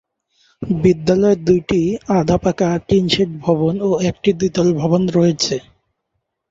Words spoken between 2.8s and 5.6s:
Tin shed ভবন ও একটি দ্বিতল ভবন রয়েছে।